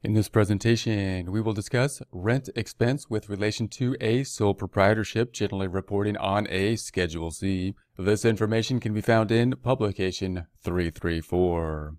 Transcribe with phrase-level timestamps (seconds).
[0.00, 5.66] In this presentation, we will discuss rent expense with relation to a sole proprietorship generally
[5.66, 7.74] reporting on a Schedule C.
[7.98, 11.96] This information can be found in Publication 334.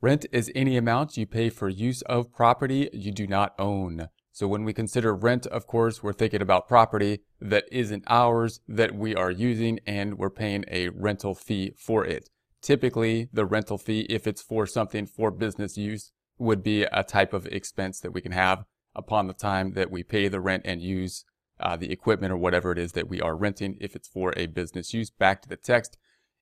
[0.00, 4.08] Rent is any amount you pay for use of property you do not own.
[4.32, 8.94] So when we consider rent, of course, we're thinking about property that isn't ours, that
[8.94, 12.30] we are using, and we're paying a rental fee for it.
[12.62, 17.32] Typically, the rental fee, if it's for something for business use, would be a type
[17.32, 20.82] of expense that we can have upon the time that we pay the rent and
[20.82, 21.24] use
[21.60, 24.46] uh, the equipment or whatever it is that we are renting if it's for a
[24.46, 25.10] business use.
[25.10, 25.96] Back to the text.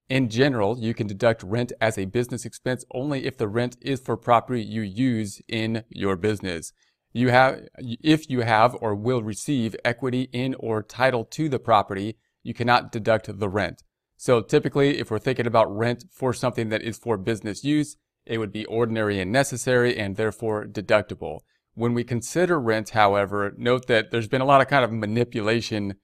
[0.09, 4.01] In general, you can deduct rent as a business expense only if the rent is
[4.01, 6.73] for property you use in your business.
[7.13, 12.17] You have, if you have or will receive equity in or title to the property,
[12.43, 13.83] you cannot deduct the rent.
[14.17, 18.39] So typically, if we're thinking about rent for something that is for business use, it
[18.39, 21.41] would be ordinary and necessary and therefore deductible.
[21.75, 25.95] When we consider rent, however, note that there's been a lot of kind of manipulation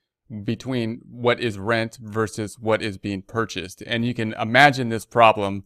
[0.44, 3.82] between what is rent versus what is being purchased.
[3.86, 5.64] And you can imagine this problem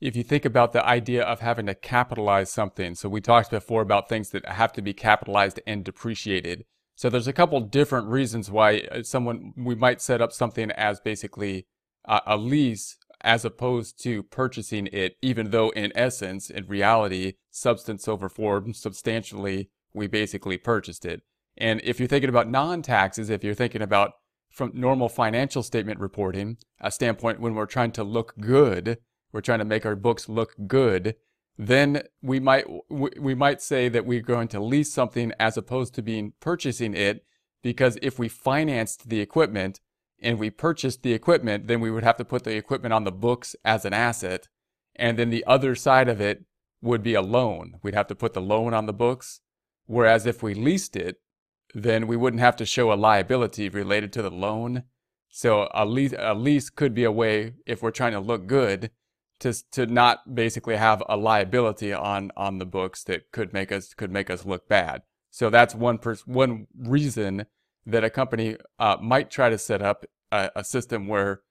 [0.00, 2.94] if you think about the idea of having to capitalize something.
[2.94, 6.64] So we talked before about things that have to be capitalized and depreciated.
[6.94, 11.00] So there's a couple different reasons why uh, someone we might set up something as
[11.00, 11.66] basically
[12.06, 18.08] a, a lease as opposed to purchasing it, even though in essence, in reality, substance
[18.08, 21.22] over form, substantially, we basically purchased it.
[21.56, 24.12] And if you're thinking about non-taxes, if you're thinking about
[24.50, 28.98] from normal financial statement reporting, a standpoint when we're trying to look good,
[29.32, 31.14] we're trying to make our books look good,
[31.58, 36.02] then we might we might say that we're going to lease something as opposed to
[36.02, 37.24] being purchasing it
[37.62, 39.80] because if we financed the equipment,
[40.22, 43.12] and we purchased the equipment, then we would have to put the equipment on the
[43.12, 44.48] books as an asset.
[44.96, 46.44] And then the other side of it
[46.82, 47.78] would be a loan.
[47.82, 49.40] We'd have to put the loan on the books.
[49.86, 51.20] Whereas if we leased it,
[51.74, 54.84] then we wouldn't have to show a liability related to the loan.
[55.28, 58.90] So a lease, a lease could be a way, if we're trying to look good,
[59.40, 63.94] to, to not basically have a liability on, on the books that could make us,
[63.94, 65.02] could make us look bad.
[65.30, 67.46] So that's one pers- one reason
[67.86, 71.42] that a company uh, might try to set up a, a system where,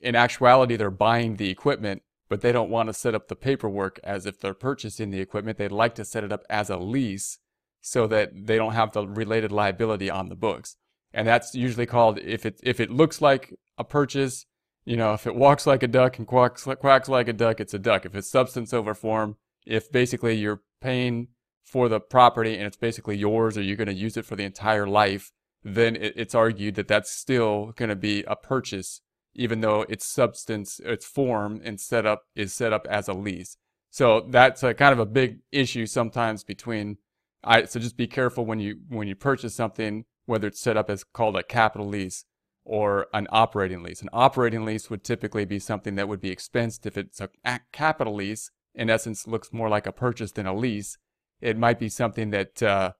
[0.00, 3.98] in actuality, they're buying the equipment, but they don't want to set up the paperwork
[4.04, 5.58] as if they're purchasing the equipment.
[5.58, 7.38] They'd like to set it up as a lease
[7.80, 10.76] so that they don't have the related liability on the books.
[11.12, 14.44] And that's usually called if it if it looks like a purchase,
[14.84, 17.74] you know, if it walks like a duck and quacks quacks like a duck, it's
[17.74, 18.04] a duck.
[18.04, 21.28] If it's substance over form, if basically you're paying
[21.64, 24.44] for the property and it's basically yours or you're going to use it for the
[24.44, 25.32] entire life,
[25.74, 29.00] then it, it's argued that that's still going to be a purchase,
[29.34, 33.56] even though its substance, its form and setup is set up as a lease.
[33.90, 36.98] So that's a kind of a big issue sometimes between.
[37.44, 40.90] I, so just be careful when you when you purchase something, whether it's set up
[40.90, 42.24] as called a capital lease
[42.64, 44.02] or an operating lease.
[44.02, 48.14] An operating lease would typically be something that would be expensed if it's a capital
[48.14, 48.50] lease.
[48.74, 50.98] In essence, looks more like a purchase than a lease.
[51.40, 52.92] It might be something that uh,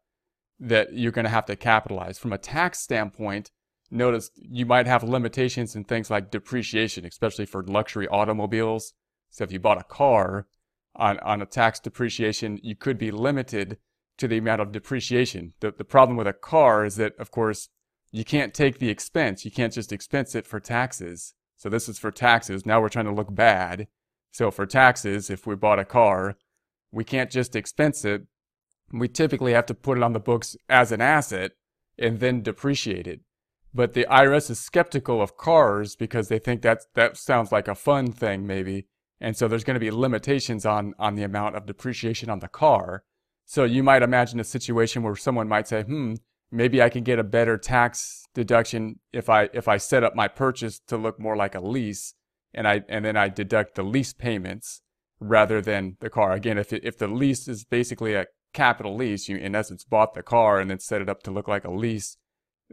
[0.60, 2.18] that you're going to have to capitalize.
[2.18, 3.50] From a tax standpoint,
[3.90, 8.92] notice you might have limitations in things like depreciation, especially for luxury automobiles.
[9.30, 10.46] So if you bought a car
[10.96, 13.78] on, on a tax depreciation, you could be limited
[14.18, 15.54] to the amount of depreciation.
[15.60, 17.68] The, the problem with a car is that, of course,
[18.10, 19.44] you can't take the expense.
[19.44, 21.34] You can't just expense it for taxes.
[21.56, 22.66] So this is for taxes.
[22.66, 23.86] Now we're trying to look bad.
[24.32, 26.36] So for taxes, if we bought a car,
[26.90, 28.22] we can't just expense it
[28.92, 31.52] we typically have to put it on the books as an asset
[31.98, 33.20] and then depreciate it.
[33.74, 37.74] But the IRS is skeptical of cars because they think that that sounds like a
[37.74, 38.86] fun thing maybe.
[39.20, 42.48] And so there's going to be limitations on on the amount of depreciation on the
[42.48, 43.04] car.
[43.44, 46.14] So you might imagine a situation where someone might say, "Hmm,
[46.50, 50.28] maybe I can get a better tax deduction if I if I set up my
[50.28, 52.14] purchase to look more like a lease
[52.54, 54.82] and I and then I deduct the lease payments
[55.20, 59.28] rather than the car." Again, if it, if the lease is basically a capital lease,
[59.28, 61.70] you in essence bought the car and then set it up to look like a
[61.70, 62.16] lease,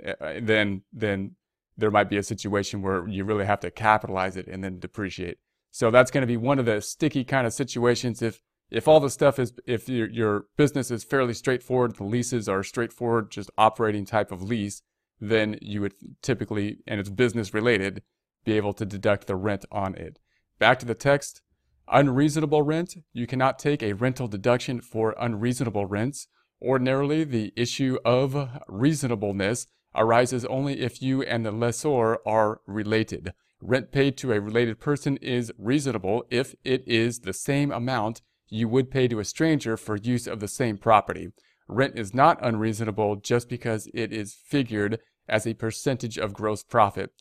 [0.03, 1.35] eh, eh, then then
[1.77, 5.37] there might be a situation where you really have to capitalize it and then depreciate.
[5.71, 8.41] So that's going to be one of the sticky kind of situations if
[8.71, 12.63] if all the stuff is if your, your business is fairly straightforward, the leases are
[12.63, 14.81] straightforward, just operating type of lease,
[15.19, 18.01] then you would typically and it's business related
[18.43, 20.19] be able to deduct the rent on it.
[20.59, 21.41] Back to the text.
[21.87, 26.27] Unreasonable rent, you cannot take a rental deduction for unreasonable rents.
[26.61, 33.33] Ordinarily, the issue of reasonableness arises only if you and the lessor are related.
[33.61, 38.67] Rent paid to a related person is reasonable if it is the same amount you
[38.67, 41.29] would pay to a stranger for use of the same property.
[41.67, 47.11] Rent is not unreasonable just because it is figured as a percentage of gross profit.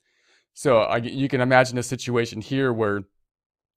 [0.53, 3.05] So you can imagine a situation here where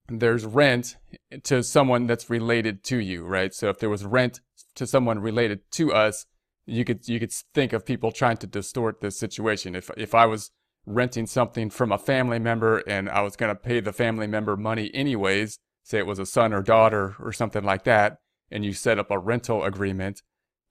[0.10, 0.98] there's rent
[1.44, 3.54] to someone that's related to you, right?
[3.54, 4.40] So if there was rent
[4.76, 6.26] to someone related to us,
[6.66, 9.76] you could you could think of people trying to distort this situation.
[9.76, 10.52] If if I was
[10.86, 14.56] renting something from a family member and I was going to pay the family member
[14.56, 18.20] money anyways, say it was a son or daughter or something like that,
[18.50, 20.22] and you set up a rental agreement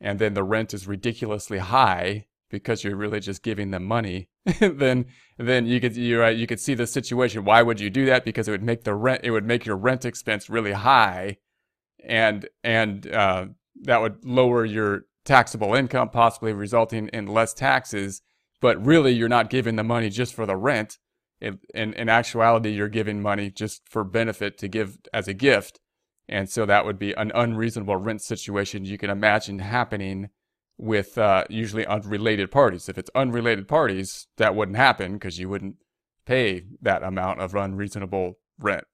[0.00, 4.28] and then the rent is ridiculously high because you're really just giving them money,
[4.60, 5.06] then
[5.38, 7.44] then you could you you could see the situation.
[7.44, 8.24] Why would you do that?
[8.24, 11.38] Because it would make the rent it would make your rent expense really high,
[12.04, 13.46] and and uh,
[13.82, 18.22] that would lower your taxable income, possibly resulting in less taxes.
[18.60, 20.98] But really, you're not giving the money just for the rent.
[21.38, 25.80] In, in, in actuality, you're giving money just for benefit to give as a gift.
[26.28, 30.30] And so that would be an unreasonable rent situation you can imagine happening
[30.78, 32.88] with uh, usually unrelated parties.
[32.88, 35.76] If it's unrelated parties, that wouldn't happen because you wouldn't
[36.26, 38.84] pay that amount of unreasonable rent.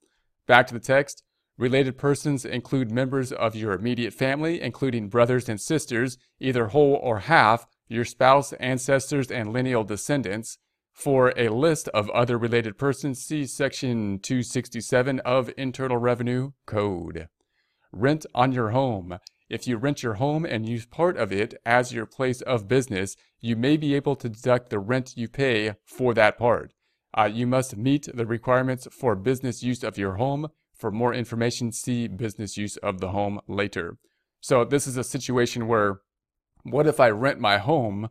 [0.47, 1.23] Back to the text.
[1.59, 7.21] Related persons include members of your immediate family, including brothers and sisters, either whole or
[7.21, 10.59] half, your spouse, ancestors, and lineal descendants.
[10.93, 17.29] For a list of other related persons, see Section 267 of Internal Revenue Code.
[17.93, 19.19] Rent on your home.
[19.49, 23.17] If you rent your home and use part of it as your place of business,
[23.41, 26.73] you may be able to deduct the rent you pay for that part.
[27.17, 30.49] Uh, you must meet the requirements for business use of your home.
[30.75, 33.99] For more information, see business use of the home later.
[34.41, 36.01] So this is a situation where,
[36.63, 38.09] what if I rent my home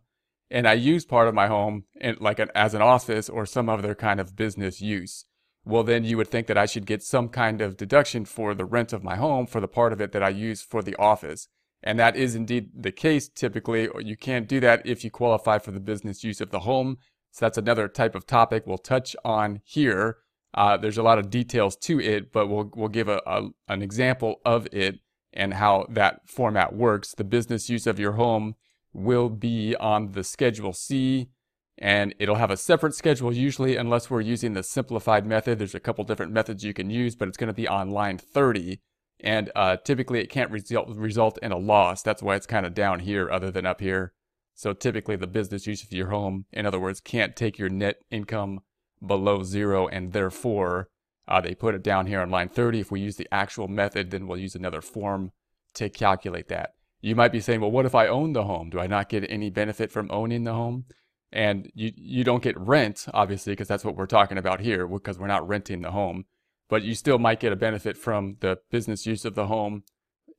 [0.49, 3.67] and I use part of my home in, like an, as an office or some
[3.67, 5.25] other kind of business use?
[5.63, 8.65] Well, then you would think that I should get some kind of deduction for the
[8.65, 11.47] rent of my home for the part of it that I use for the office.
[11.83, 13.87] And that is indeed the case typically.
[13.99, 16.97] You can't do that if you qualify for the business use of the home.
[17.31, 20.17] So that's another type of topic we'll touch on here.
[20.53, 23.81] Uh, there's a lot of details to it, but we'll, we'll give a, a, an
[23.81, 24.99] example of it
[25.31, 27.13] and how that format works.
[27.15, 28.55] The business use of your home
[28.93, 31.29] will be on the Schedule C
[31.77, 35.59] and it'll have a separate schedule usually unless we're using the simplified method.
[35.59, 38.17] There's a couple different methods you can use, but it's going to be on line
[38.17, 38.79] 30.
[39.23, 42.01] And uh, typically it can't result, result in a loss.
[42.01, 44.13] That's why it's kind of down here other than up here.
[44.53, 47.97] So typically the business use of your home, in other words, can't take your net
[48.11, 48.59] income
[49.05, 50.89] below zero and therefore
[51.27, 52.79] uh, they put it down here on line 30.
[52.79, 55.31] If we use the actual method, then we'll use another form
[55.75, 56.73] to calculate that.
[56.99, 58.69] You might be saying, well, what if I own the home?
[58.69, 60.85] Do I not get any benefit from owning the home?
[61.31, 65.17] And you you don't get rent obviously because that's what we're talking about here because
[65.17, 66.25] we're not renting the home.
[66.69, 69.83] But you still might get a benefit from the business use of the home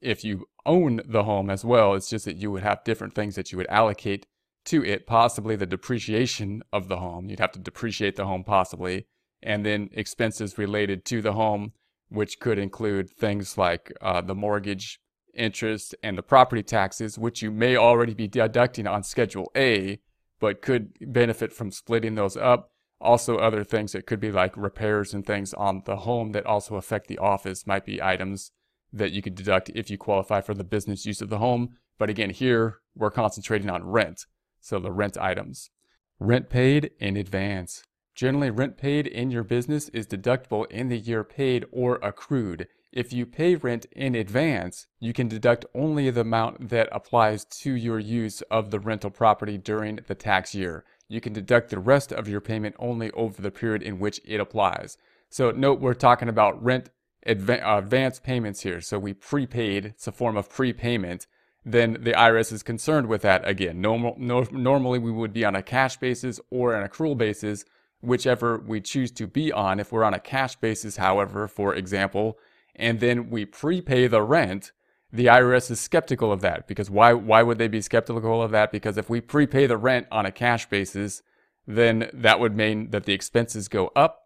[0.00, 1.94] if you own the home as well.
[1.94, 4.26] It's just that you would have different things that you would allocate
[4.64, 7.28] to it possibly the depreciation of the home.
[7.28, 9.06] You'd have to depreciate the home possibly
[9.42, 11.72] and then expenses related to the home
[12.08, 15.00] which could include things like uh, the mortgage
[15.34, 19.98] interest and the property taxes which you may already be deducting on schedule a
[20.42, 22.72] but could benefit from splitting those up.
[23.00, 26.74] Also, other things that could be like repairs and things on the home that also
[26.74, 28.50] affect the office might be items
[28.92, 31.76] that you could deduct if you qualify for the business use of the home.
[31.96, 34.26] But again, here we're concentrating on rent,
[34.60, 35.70] so the rent items.
[36.18, 37.84] Rent paid in advance.
[38.16, 42.66] Generally, rent paid in your business is deductible in the year paid or accrued.
[42.92, 47.72] If you pay rent in advance, you can deduct only the amount that applies to
[47.72, 50.84] your use of the rental property during the tax year.
[51.08, 54.40] You can deduct the rest of your payment only over the period in which it
[54.40, 54.98] applies.
[55.30, 56.90] So note we're talking about rent
[57.26, 57.32] uh,
[57.78, 58.82] advance payments here.
[58.82, 61.26] So we prepaid, it's a form of prepayment.
[61.64, 63.80] Then the IRS is concerned with that again.
[63.80, 67.64] Normal, no, normally we would be on a cash basis or an accrual basis,
[68.02, 69.80] whichever we choose to be on.
[69.80, 72.36] If we're on a cash basis, however, for example,
[72.74, 74.72] and then we prepay the rent,
[75.12, 78.72] the IRS is skeptical of that because why why would they be skeptical of that?
[78.72, 81.22] Because if we prepay the rent on a cash basis,
[81.66, 84.22] then that would mean that the expenses go up,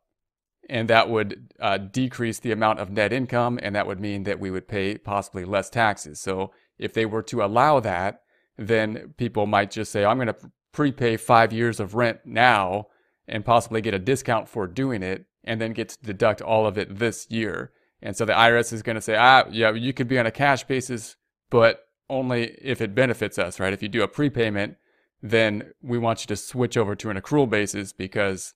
[0.71, 4.39] and that would uh, decrease the amount of net income, and that would mean that
[4.39, 6.21] we would pay possibly less taxes.
[6.21, 8.23] So if they were to allow that,
[8.57, 12.87] then people might just say, "I'm going to prepay five years of rent now."
[13.29, 16.79] And possibly get a discount for doing it, and then get to deduct all of
[16.79, 17.73] it this year.
[18.03, 20.31] And so the IRS is going to say, ah, yeah, you could be on a
[20.31, 21.17] cash basis,
[21.51, 23.73] but only if it benefits us, right?
[23.73, 24.77] If you do a prepayment,
[25.23, 28.55] then we want you to switch over to an accrual basis because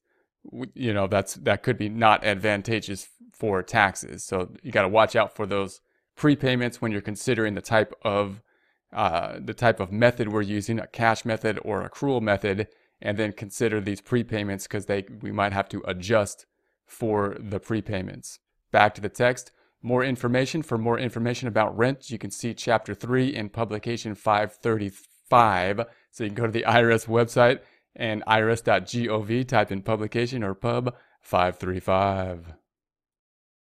[0.74, 4.24] you know that's that could be not advantageous for taxes.
[4.24, 5.80] So you got to watch out for those
[6.16, 8.42] prepayments when you're considering the type of
[8.92, 12.68] uh, the type of method we're using, a cash method or accrual method,
[13.00, 16.46] and then consider these prepayments because they we might have to adjust
[16.86, 18.38] for the prepayments.
[18.70, 19.52] Back to the text.
[19.82, 20.62] More information.
[20.62, 25.86] For more information about rent, you can see Chapter 3 in Publication 535.
[26.10, 27.60] So you can go to the IRS website
[27.96, 32.59] and irs.gov, type in publication or pub 535.